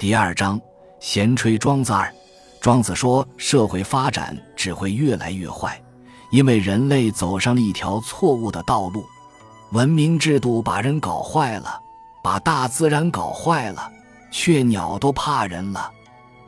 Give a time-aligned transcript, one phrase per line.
[0.00, 0.58] 第二章，
[0.98, 2.10] 闲吹庄子二。
[2.58, 5.78] 庄子说，社会发展只会越来越坏，
[6.30, 9.04] 因为人类走上了一条错误的道路。
[9.72, 11.78] 文明制度把人搞坏了，
[12.24, 13.92] 把大自然搞坏了，
[14.30, 15.90] 雀鸟都怕人了。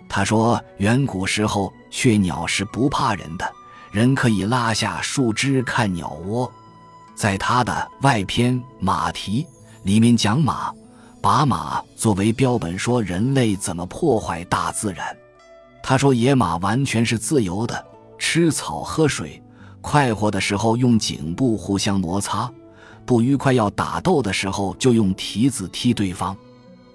[0.09, 3.53] 他说，远古时候雀鸟是不怕人的，
[3.91, 6.51] 人可以拉下树枝看鸟窝。
[7.15, 9.43] 在他的外篇《马蹄》
[9.83, 10.73] 里面讲马，
[11.23, 15.17] 把马作为标本，说人类怎么破坏大自然。
[15.81, 17.87] 他说，野马完全是自由的，
[18.19, 19.41] 吃草喝水，
[19.81, 22.51] 快活的时候用颈部互相摩擦，
[23.07, 26.37] 不愉快要打斗的时候就用蹄子踢对方。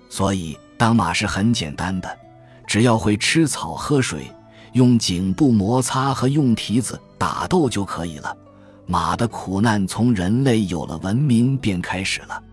[0.10, 2.18] 所以，当马是很简单的。
[2.68, 4.30] 只要会吃草喝水，
[4.74, 8.36] 用颈部摩擦和用蹄子打斗就可以了。
[8.86, 12.44] 马的苦难从人类有了文明便开始了。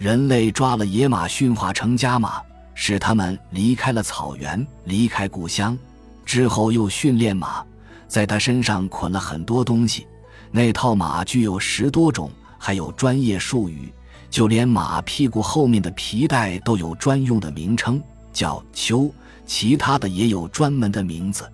[0.00, 2.40] 人类抓了野马驯化成家马，
[2.72, 5.76] 使它们离开了草原，离开故乡。
[6.24, 7.62] 之后又训练马，
[8.08, 10.06] 在它身上捆了很多东西。
[10.50, 13.92] 那套马具有十多种，还有专业术语，
[14.30, 19.12] 就连马屁股后面的皮带都有专用的名称，叫丘。
[19.44, 21.46] 其他的也有专门的名字，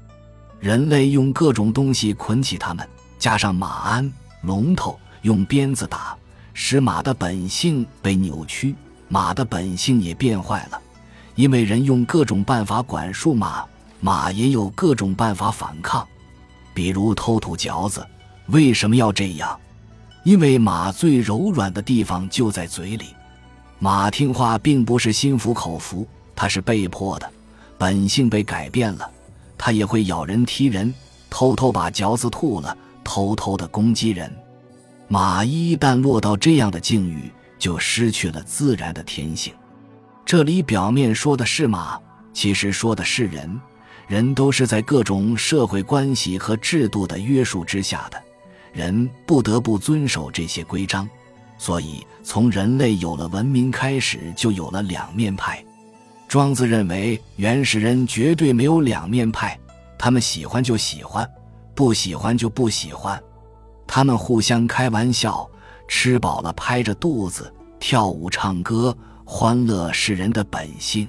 [0.61, 4.09] 人类用各种东西捆起它们，加上马鞍、
[4.43, 6.17] 龙头，用鞭子打，
[6.59, 8.75] 使马的本性被扭曲，
[9.09, 10.81] 马的本性也变坏了。
[11.35, 13.63] 因为人用各种办法管束马，
[14.01, 16.09] 马也有各种办法反抗，
[16.73, 18.05] 比如偷吐嚼子。
[18.47, 19.61] 为什么要这样？
[20.25, 23.15] 因为马最柔软的地方就在嘴里。
[23.79, 27.31] 马听话并不是心服口服，它是被迫的。
[27.77, 29.09] 本性被改变了，
[29.59, 30.93] 它也会咬人、踢人，
[31.29, 34.35] 偷偷把嚼子吐了，偷偷的攻击人。
[35.09, 39.55] 马一旦落到这样的境遇，就失去了自然的天性。
[40.25, 41.99] 这里表面说的是马，
[42.33, 43.61] 其实说的是人。
[44.09, 48.23] 人都是在各种社会关系和制度的约束之下的，
[48.73, 51.09] 人不得不遵守这些规章。
[51.59, 55.65] 所以，从人类有了文明开始，就有了两面派。
[56.29, 59.59] 庄子认为，原始人绝对没有两面派，
[59.99, 61.29] 他们喜欢就喜欢，
[61.75, 63.21] 不喜欢就不喜欢，
[63.97, 65.49] 他们互相开玩笑，
[65.89, 71.09] 吃饱了拍着肚子跳舞唱歌，欢乐是人的本性。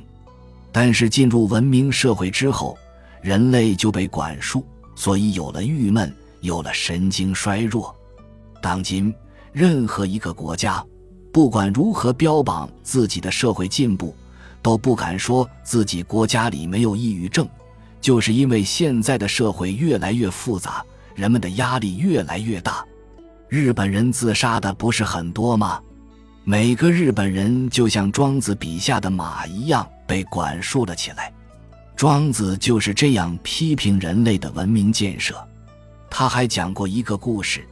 [0.72, 2.78] 但是进入文明社会之后，
[3.22, 4.66] 人类就被管束，
[4.96, 7.94] 所以有了郁闷，有了神经衰弱。
[8.62, 9.14] 当今
[9.52, 10.82] 任何一个国家，
[11.34, 14.16] 不管如何标榜自己的社会进步。
[14.62, 17.46] 都不敢说自己国家里没有抑郁症，
[18.00, 20.82] 就是因为现在的社会越来越复杂，
[21.18, 22.86] 人们的压力越来越大。
[23.50, 25.82] 日本人自杀的不是很多吗？
[26.44, 31.34] 每个日本人就像庄子笔下的马一样被管束了起来。
[31.96, 35.36] 庄子就是这样批评人类的文明建设。
[36.08, 37.68] 他还讲过一个故事，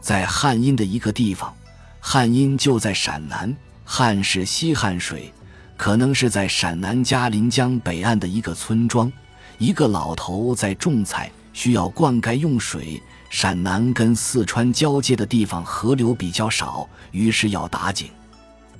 [0.00, 1.54] 在汉阴的一个地方，
[2.00, 5.32] 汉阴就在陕南，汉是西汉水。
[5.76, 9.10] 可能是在陕南嘉陵江北岸的一个村庄，
[9.58, 13.02] 一个老头在种菜，需要灌溉用水。
[13.30, 18.08] 陕南跟四川交界的地方河流比较少，于是要打井。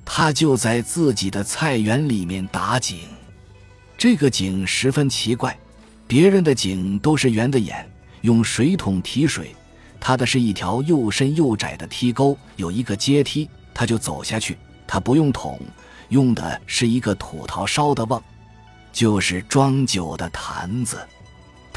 [0.05, 3.01] 他就在自己的菜园里面打井。
[3.99, 5.55] 这个井十分奇怪，
[6.06, 7.87] 别人的井都是圆的眼，
[8.23, 9.55] 用水桶提水，
[10.00, 14.56] 他的是一条又深又窄的梯沟，有一个阶梯，他就走下去。
[14.87, 15.61] 他不用桶。
[16.09, 18.23] 用的是一个土陶烧的瓮，
[18.91, 20.97] 就是装酒的坛子。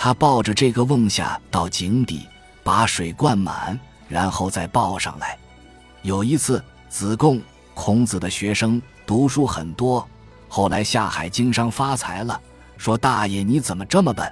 [0.03, 2.27] 他抱着这个瓮下到井底，
[2.63, 3.79] 把水灌满，
[4.09, 5.37] 然后再抱上来。
[6.01, 7.39] 有一次，子贡，
[7.75, 10.03] 孔子的学生，读书很多，
[10.47, 12.41] 后来下海经商发财了，
[12.77, 14.27] 说：“大爷，你怎么这么笨？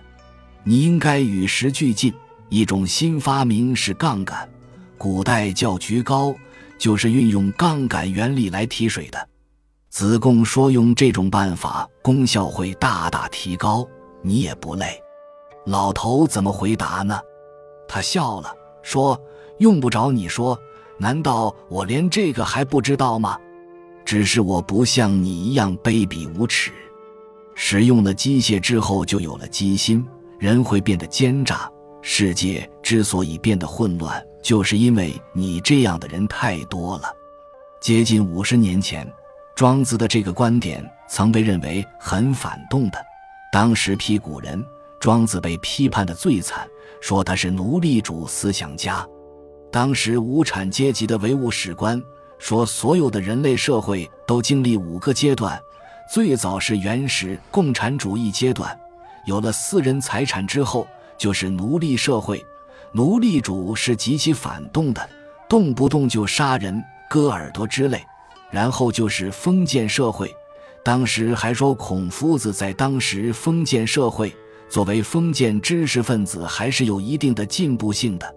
[0.64, 2.12] 你应该与时俱进。
[2.50, 4.50] 一种新发明是杠杆，
[4.98, 6.34] 古代叫举高，
[6.80, 9.30] 就是运用杠杆原理来提水的。”
[9.92, 13.88] 子贡说：“用这种办法，功效会大大提高，
[14.24, 15.00] 你也不累。”
[15.70, 17.22] 老头怎么回答呢？
[17.88, 18.52] 他笑了，
[18.82, 19.16] 说
[19.60, 20.60] ：“用不着你说，
[20.98, 23.38] 难道我连这个还不知道吗？
[24.04, 26.72] 只是我不像你一样卑鄙无耻。
[27.54, 30.04] 使用了机械之后，就有了机心，
[30.40, 31.70] 人会变得奸诈。
[32.02, 37.14] 世界之所以变得混乱，就是因为你这样的人太多了。”
[37.80, 39.08] 接近五十年前。
[39.56, 42.98] 庄子的这个观点曾被认为很反动的，
[43.52, 44.66] 当时批古人，
[45.00, 46.68] 庄子被批判的最惨，
[47.00, 49.08] 说他是奴隶主思想家。
[49.72, 52.02] 当时无产阶级的唯物史观
[52.38, 55.60] 说，所有的人类社会都经历五个阶段，
[56.12, 58.78] 最早是原始共产主义阶段，
[59.26, 60.88] 有了私人财产之后，
[61.18, 62.44] 就是奴隶社会，
[62.92, 65.10] 奴隶主是极其反动的，
[65.48, 68.04] 动不动就杀人、割耳朵之类。
[68.52, 70.36] 然后就是封建社会，
[70.84, 74.36] 当时还说孔夫子在当时封建社会
[74.70, 78.36] 作为封建知识分子还是有一定的进步性的。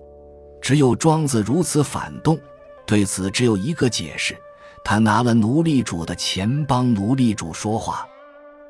[0.61, 2.39] 只有庄子如此反动，
[2.87, 4.37] 对此只有一个解释：
[4.85, 8.07] 他拿了奴隶主的钱帮奴隶主说话。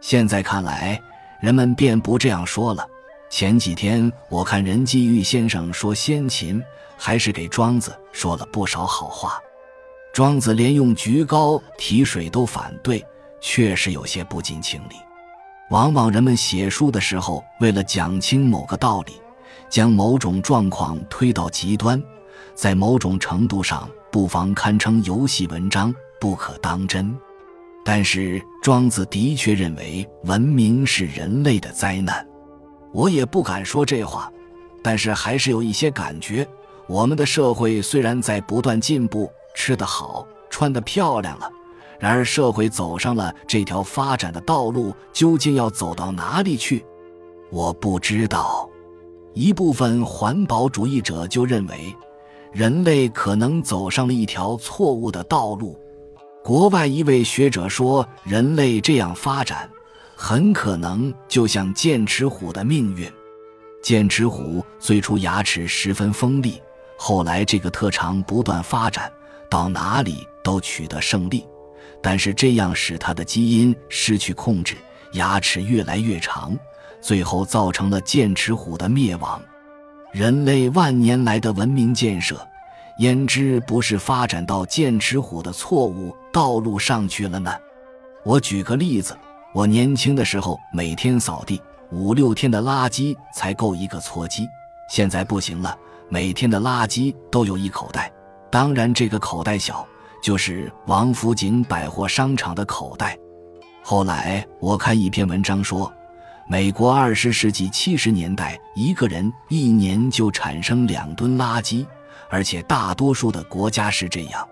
[0.01, 1.01] 现在看来，
[1.41, 2.85] 人们便不这样说了。
[3.31, 6.63] 前几天我看任继玉先生说先秦，
[6.97, 9.41] 还是给庄子说了不少好话。
[10.13, 13.03] 庄子连用菊膏提水都反对，
[13.41, 14.97] 确实有些不近情理。
[15.73, 19.15] 往往人们写书的时候，为了讲清某个道理，
[19.71, 22.01] 将某种状况推到极端，
[22.55, 25.91] 在某种程度上不妨堪称游戏文章，
[26.21, 27.17] 不可当真。
[27.87, 32.23] 但是庄子的确认为文明是人类的灾难，
[32.93, 34.31] 我也不敢说这话，
[34.83, 36.47] 但是还是有一些感觉。
[36.87, 39.33] 我们的社会虽然在不断进步。
[39.55, 41.51] 吃得好，穿得漂亮了，
[42.03, 46.85] 然而社会走上了这条发展的道路，究竟要走到哪里去？
[47.49, 48.69] 我不知道。
[49.35, 51.95] 一部分环保主义者就认为，
[52.51, 55.79] 人类可能走上了一条错误的道路。
[56.43, 59.71] 国外一位学者说，人类这样发展，
[60.17, 63.09] 很可能就像剑齿虎的命运。
[63.81, 66.61] 剑齿虎最初牙齿十分锋利，
[66.97, 69.09] 后来这个特长不断发展。
[69.49, 71.47] 到哪里都取得胜利，
[72.03, 74.77] 但是这样使他的基因失去控制，
[75.13, 76.59] 牙齿越来越长，
[77.01, 79.41] 最后造成了剑齿虎的灭亡。
[80.11, 82.47] 人类万年来的文明建设，
[82.99, 87.51] 焉知不是发展到剑齿虎的错误道路上去了呢？
[88.25, 89.17] 我举个例子，
[89.55, 91.61] 我年轻的时候每天扫地
[91.91, 94.47] 五六天的垃圾才够一个搓机，
[94.91, 95.77] 现在不行了，
[96.09, 98.13] 每天的垃圾都有一口袋。
[98.51, 99.87] 当然，这个口袋小，
[100.23, 103.19] 就是王府井百货商场的口袋。
[103.83, 105.93] 后来我看一篇文章说，
[106.49, 111.85] 美国二十世纪七十年代，一个人一年就产生两吨垃圾，
[112.31, 114.49] 而且大多数的国家是这样。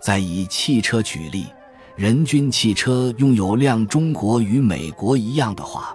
[0.00, 1.48] 再以汽车举例，
[1.96, 5.94] 人均汽车拥有量中国与美国一样的话，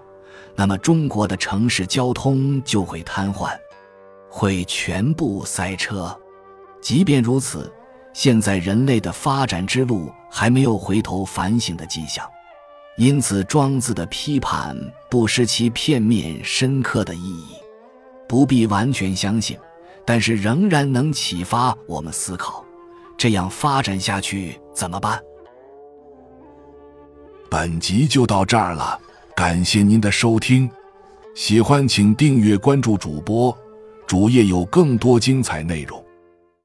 [0.56, 3.50] 那么中国的城市交通就会瘫痪，
[4.29, 6.13] 会全部塞车。
[6.81, 7.73] 即便如此，
[8.15, 12.25] 现在人类的发展之路还没有回头反省的迹象，
[12.95, 14.73] 因此庄子的批判
[15.09, 17.57] 不失其片面深刻的意义，
[18.25, 19.57] 不必完全相信，
[20.06, 22.63] 但是仍然能启发我们思考：
[23.17, 25.21] 这样发展下去怎么办？
[27.50, 28.97] 本集就到这儿了，
[29.35, 30.69] 感谢您的收听，
[31.33, 33.56] 喜欢请订阅关注主播，
[34.07, 36.01] 主页有更多精彩内容。